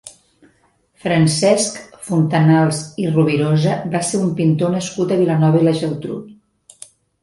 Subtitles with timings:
[1.03, 1.77] Francesc
[2.09, 6.23] Fontanals i Rovirosa va ser un pintor nascut a Vilanova i la Geltrú.